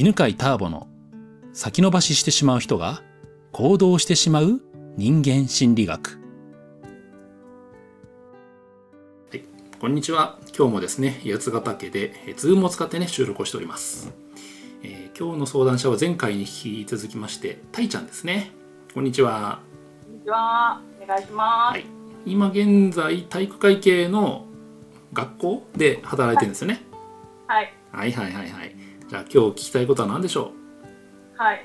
[0.00, 0.86] 犬飼ターボの
[1.52, 3.02] 先延ばししてしまう人が
[3.50, 4.60] 行動してしまう
[4.96, 6.20] 人間心理学。
[9.28, 9.42] はい、
[9.80, 10.38] こんにちは。
[10.56, 14.12] 今日もですね、八ヶ岳で、えズームを使ってね、収録をしております。
[14.84, 18.52] えー、今日の相談者は前回に引き続きまして、たいちゃんですね。
[18.94, 19.58] こんにちは。
[20.06, 20.80] こんにちは。
[21.02, 21.72] お願いします。
[21.72, 21.84] はい、
[22.24, 24.46] 今現在、体育会系の
[25.12, 26.84] 学校で働いてるんですよね。
[27.48, 27.74] はい。
[27.90, 28.77] はいはいはいはい。
[29.08, 30.52] じゃあ今日聞きたいことは何でしょ
[31.36, 31.42] う？
[31.42, 31.64] はい。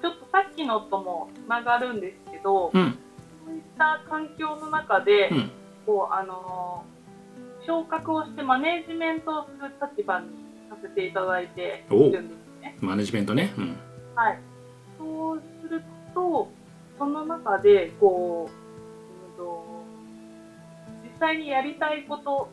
[0.00, 2.98] ちょっとさっきのともつながるんですけど、うん、
[3.44, 5.50] そういった環境の中で、うん、
[5.84, 6.84] こうあの
[7.66, 10.28] 昇格をしてマネジメントをする立場に
[10.70, 12.76] させていただいているんですね。
[12.80, 13.52] マネジメントね。
[13.58, 13.76] うん、
[14.14, 14.38] はい。
[14.98, 15.82] そうする
[16.14, 16.48] と
[16.96, 18.52] その中でこう、
[19.30, 19.64] うんと、
[21.02, 22.48] 実際にやりたいこと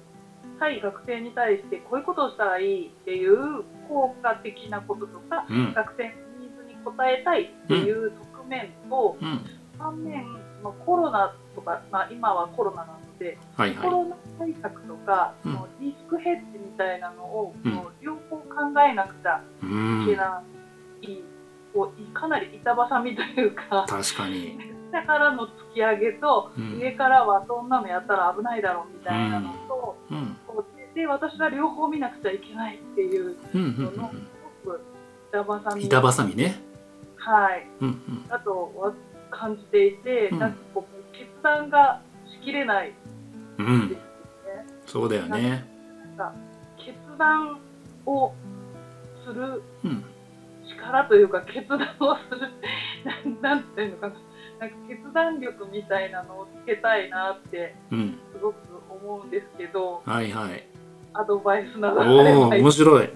[0.60, 6.10] 対学生に対してこういうことをしたらいいっていう効果的なこととか、うん、学生の
[6.40, 9.42] ニーズに応えたいっていう側面と、うん、
[9.78, 10.26] 反面、
[10.64, 20.44] まあ、コロナとか、まあ、今はコロナなので、はいはい、コロナ対策とか、うん、リスクヘッジみたいなのを、もう両方考えなくちゃいけな
[21.02, 21.24] い、
[21.74, 23.86] こうかなり板挟みというか。
[23.88, 29.98] 確かに下からの突き上げと、上からはそんなのやったら危ないだろうみたいなのと、
[30.96, 34.16] で私は両方見なくちゃいけないっていうののす
[34.66, 34.82] ごく
[35.30, 35.86] 板挟み。
[35.86, 36.60] 板挟みね。
[37.16, 38.96] はい、うんうん、あと
[39.30, 42.90] 感じていて、うん、なんかこう決断がしきれない。
[42.90, 42.96] ね、
[43.60, 43.98] うん、
[44.86, 45.66] そうだよね。
[46.18, 46.34] なんか
[46.78, 47.60] 決断
[48.06, 48.34] を
[49.26, 49.62] する
[50.68, 52.50] 力というか、決断をする
[53.42, 54.14] なんていうのかな
[54.60, 58.56] なんか決断力みたいなのをつけたいなってすごく
[58.90, 60.68] 思うんですけど、うん、はいはい。
[61.14, 63.10] アドバイスなどお面白い、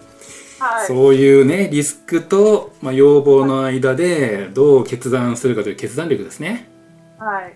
[0.59, 6.69] はい、そういうねリスクと、まあ、要望の間でどう決断するかという決断力ですね。
[7.19, 7.55] はい。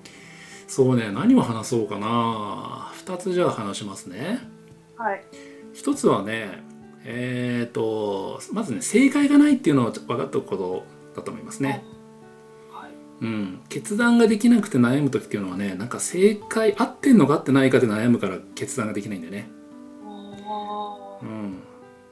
[0.68, 2.92] そうね何を話そうかな。
[3.06, 4.40] 2つじゃあ話しますね。
[4.98, 5.24] はい。
[5.74, 6.62] 1つはね
[7.06, 10.84] えっ、ー、とまずね正解がないっていうのを分かっておくこと
[11.16, 11.97] だと思いますね、はい
[13.20, 19.50] うん、決断ができなくて悩む時っていうのはねなんか正解合ってんのか合ってないかで悩むから決断ができないんだよね。
[21.24, 21.60] うん、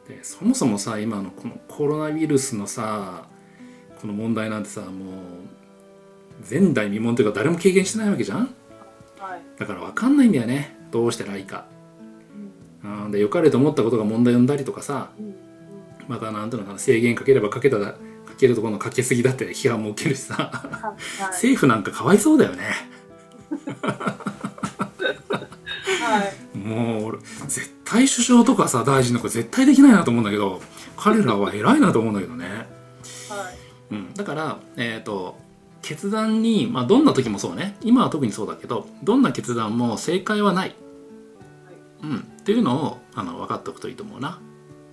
[0.07, 3.27] でそもそもさ今のこのコロナウイルスのさ
[4.01, 4.89] この問題なんてさもう
[6.49, 8.39] 前代未聞というか誰も経験してないわけじゃん、
[9.19, 10.75] はい、だから分かんないんだよね。
[10.91, 11.65] どうしたらいいか、
[12.83, 15.35] うん、で良かれと思ったことが問題を生んだりとかさ、うん、
[16.07, 17.77] また何ていうのかな制限かければかけた
[18.35, 22.63] かけるところのかけすぎだって批判も受けるしさ、はい、政府なんかかわいそうだよね。
[26.01, 26.23] は
[26.53, 26.57] い。
[26.57, 30.61] もう俺絶対首相とかさ大臣とか絶対できないなと思うんだけど
[30.97, 32.45] 彼らは偉いなと思うんだけどね、
[33.29, 33.55] はい。
[33.91, 35.37] うん、だからえっ、ー、と
[35.81, 37.77] 決断に、まあ、どんな時もそうね。
[37.81, 40.77] 今は特にそうだけどどんな決断も正解はない、はい、
[42.03, 44.41] うん、っていうのをあの分かっておくといいと思うな。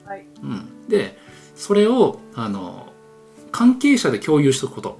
[0.05, 0.27] はい。
[0.43, 1.19] うん、で
[1.57, 2.92] それをあの
[3.53, 4.99] 関係者で共有しておくこと。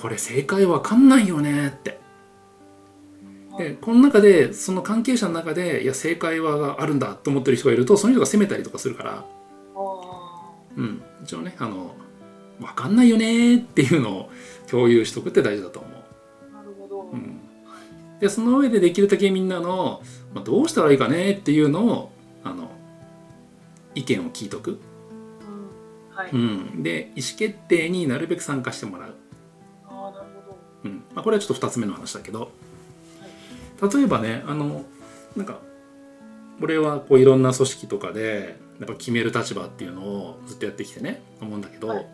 [0.00, 1.68] これ正解わかんないよね。
[1.68, 1.98] って。
[3.58, 9.24] でこの中でその関係者の中でいや正解はあるんだと思ってる人がいるとその人が責めたりとかするから。
[10.76, 11.02] うん。
[11.24, 11.94] 一応ねあの
[12.60, 13.56] 分かんないよね。
[13.56, 14.30] っていうのを
[14.70, 15.92] 共有しとくって大事だと思う。
[16.52, 17.40] なるほど、うん、
[18.20, 20.02] でその上でできるだけみんなの、
[20.34, 22.12] まあ、どうしたらいいかねっていうのを
[22.44, 22.70] あの
[23.94, 24.78] 意見を聞いとく。
[26.16, 29.14] うんはいうん、で意思決定になるべく参加してもらう。
[29.88, 32.50] あなるほどうんまあ、これはちょっと2つ目の話だけど。
[33.80, 34.84] 例えばねあの
[35.36, 35.58] なんか
[36.62, 42.06] 俺はこういろんな組織とかでやっぱ決める立場っていうのをずっとやってきてね思うんだけど、はい、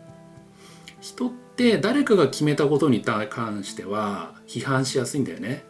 [0.99, 5.63] 人って誰かが決めたことに関しては批判しやすいんだよね。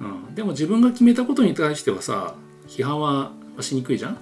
[0.00, 2.34] うん、でも自分が決めたことに対してはさ
[2.66, 4.18] 批判はしにくいじゃん。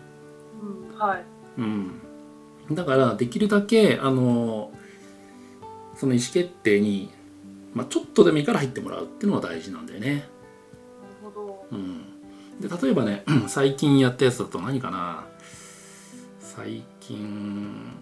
[0.63, 1.25] うん、はい。
[1.59, 2.01] うん。
[2.71, 4.71] だからできるだけあの
[5.97, 7.11] その意思決定に
[7.75, 10.11] まあ、ちょっとでもいいから入ってもらうっていうのが大事なんだよね。
[10.11, 10.25] なる
[11.23, 11.67] ほど。
[11.71, 12.19] うん。
[12.61, 15.25] で例えばね 最近やったやつだと何かな
[16.41, 17.93] 最近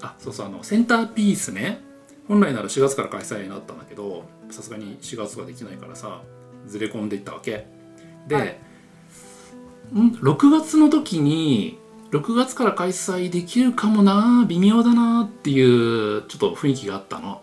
[0.00, 1.80] あそうそうあのセンターピースね
[2.28, 6.22] 本来なら4月から開催になったんだけどさすがに4月ができないからさ
[6.66, 7.66] ずれ込んでいったわけ
[8.26, 8.58] で、はい、
[9.98, 11.78] ん6月の時に
[12.10, 17.42] 6月から開催できるかもな微妙だなっていうちょっと雰囲気があったの。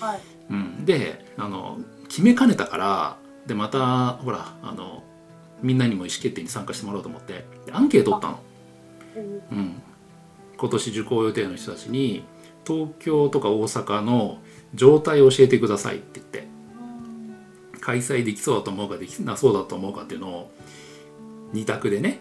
[0.00, 0.20] はい。
[0.50, 1.78] うん、であの
[2.08, 3.16] 決めかねたから
[3.46, 5.02] でまたほらあの
[5.62, 8.40] みんなにも意思決定に参加してもらおうと思ってアンケート取ったの。
[9.52, 9.80] うん、
[10.56, 12.24] 今年受講予定の人たちに
[12.66, 14.38] 東京とか大阪の
[14.74, 16.48] 状態を教えてくださいって言って
[17.80, 20.50] 開催できそうだと思うかできなそうだと思うかっていうのを
[21.52, 22.18] 2択でね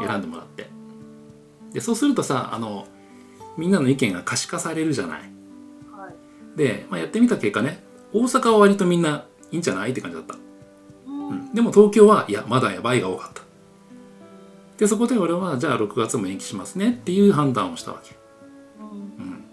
[0.00, 0.75] 選んでもらって
[1.76, 2.86] でそうするとさあの
[3.58, 5.20] みんなの意見が可視化されるじゃない。
[5.20, 6.58] はい。
[6.58, 7.84] で、まあ、やってみた結果ね
[8.14, 10.36] 大阪は割とみんないいんじゃないって感じだった、
[11.06, 11.28] うん。
[11.28, 13.42] うん、でも東京はいやまだやばいが多かった。
[14.78, 18.16] でそこで俺はじゃあ6月も延期しますねっていう判断をしたわけ。
[18.80, 18.82] う
[19.22, 19.44] ん。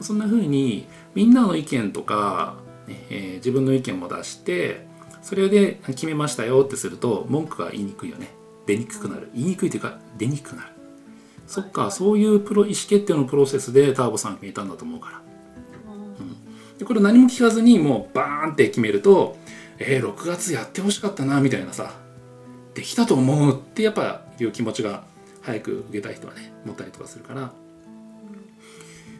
[0.00, 0.86] そんな風に
[1.16, 2.54] みんなの意見とか、
[2.86, 4.86] ねえー自分の意見も出して
[5.20, 8.28] それで決めましたよってすると文句が言いにくいよね。
[8.66, 9.30] 出にくくなる。
[9.34, 10.81] 言いにくいというか出にくくなる
[11.52, 15.22] そっかそういうプロ意思決定のプロセスでターボさん決めたんだと思うから
[15.94, 19.36] うんでこれ何も聞かずにもうバーンって決めると
[19.78, 21.94] えー、6月やってほしかったなみたいなさ
[22.74, 25.02] できたと思うってやっぱいう気持ちが
[25.40, 27.52] 早く受けたい人はね持ったりとかするから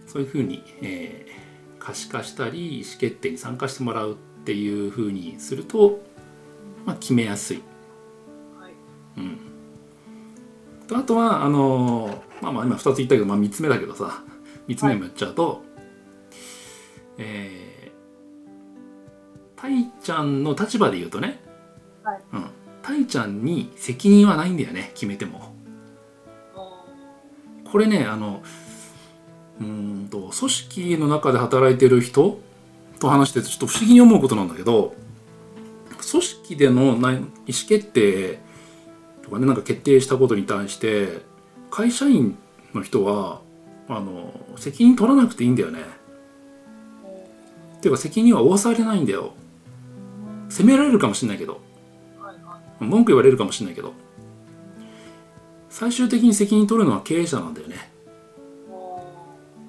[0.06, 1.42] そういうふうに、えー
[1.84, 4.14] 可視化したり意思決定に参加してもらうっ
[4.44, 6.00] ていうふうにすると、
[6.86, 7.56] まあ、決めやすい。
[7.56, 7.71] はい。
[10.92, 14.22] とあとはあのーまあまあ今2つ言ったけど、まあ、3つ目だけどさ
[14.68, 15.62] 3つ目も言っちゃうと、
[17.18, 21.40] えー、たいちゃんの立場で言うとね、
[22.02, 22.20] はい。
[22.32, 22.46] うん、
[22.82, 25.54] たいちゃんに責任はないんだよね決めても。
[27.64, 28.42] これねあの
[29.60, 29.66] うー
[30.04, 32.38] んと組織の中で働いてる人
[32.98, 34.94] と話しててちょっと不思議に思うことなんだけど
[36.10, 38.40] 組織でのな意思決定
[39.22, 41.22] とかねなんか決定したことに対して
[41.70, 42.36] 会社員
[42.74, 43.40] の人は
[43.88, 45.80] あの責任取らなくていいんだよね。
[47.76, 49.34] っていうか責任は負わされないんだよ。
[50.48, 51.60] 責められるかもしれないけど。
[52.86, 53.92] 文句言われるかもしれないけど
[55.68, 57.90] 最終的に責任取るのは経営者なんだよね。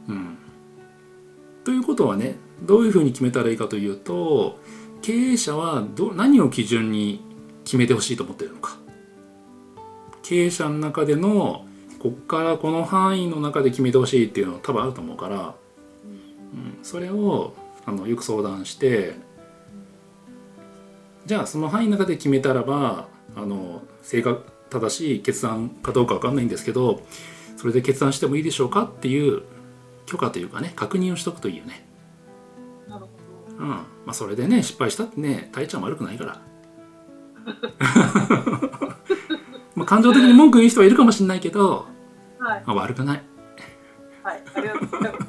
[0.09, 0.38] うん、
[1.63, 4.59] ということはねどういうふうに決めたらいいかというと
[5.01, 7.23] 経営者はど何を基準に
[7.63, 8.77] 決めてほしいと思ってるのか
[10.23, 11.65] 経営者の中での
[11.99, 15.55] こっからこの範囲の中で決めてほしいっていうのは多分あると思うから、
[16.53, 17.53] うん、それを
[17.85, 19.15] あのよく相談して
[21.25, 27.01] じゃあその範囲の中で決めたらばあの正確正しい決断かどうかわかんないんですけど
[27.57, 29.43] それで決断してもいいでしょうかっていう
[30.05, 31.85] 許可というかね確認をしとくといいよね。
[32.89, 33.11] なるほ
[33.59, 33.67] うん。
[33.69, 36.41] まあそれでね失敗したってね大ちゃん悪くないから。
[39.83, 41.88] まあ感情的に文句言う人はいるかもしれないけど、ど。
[42.39, 42.63] はい。
[42.65, 43.24] まあ、悪くない。
[44.24, 44.44] はい。
[44.56, 45.27] ありがとうございます。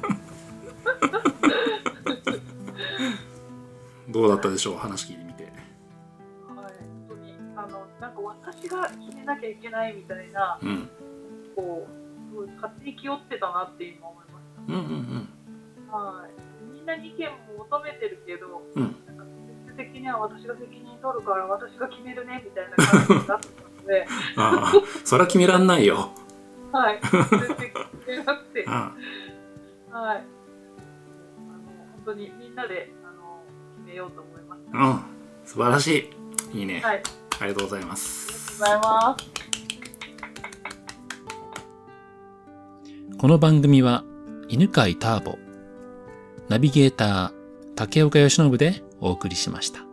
[4.09, 5.43] どうだったでしょう話聞いてみて。
[5.43, 5.53] はい。
[6.53, 6.71] 本
[7.09, 10.89] 当に、あの、なんか私が決めなきゃいけないみたいな、うん。
[11.55, 11.85] こ
[12.33, 15.29] う、勝手に気負ってたなって今思いましうんうん
[15.91, 15.97] た。
[15.97, 16.31] はい。
[16.73, 17.25] みんなに意見
[17.57, 18.83] も求めてるけど、うん。
[18.83, 18.95] うん。
[19.05, 19.25] なんか
[19.75, 24.05] 的には私が責任取るから私が決めるねみたいな感じになってたので、
[24.35, 26.11] ああ、そりゃ決めらんないよ。
[26.71, 26.99] はい。
[27.01, 27.73] 全然決
[28.07, 28.93] めなくて、あ
[29.91, 30.17] はい。
[30.17, 30.25] あの、
[31.93, 33.43] 本当にみんなで、あの、
[33.77, 34.77] 決めようと思いました。
[34.77, 34.99] あ、うん。
[35.45, 36.09] 素晴らし
[36.53, 36.59] い。
[36.59, 36.81] いいね。
[36.81, 37.03] はい。
[37.39, 38.63] ありがとうございます。
[38.63, 39.35] ありがとうございます。
[43.17, 44.03] この番組は
[44.49, 45.37] 犬飼ターボ、
[46.49, 47.31] ナビゲーター
[47.75, 49.84] 竹岡由伸でお送りしました。